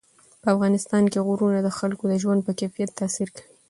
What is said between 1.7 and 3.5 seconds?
خلکو د ژوند په کیفیت تاثیر کوي.